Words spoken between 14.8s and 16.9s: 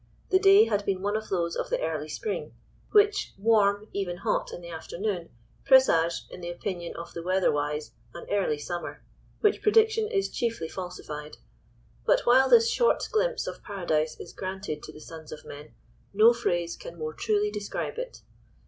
to the sons of men, no phrase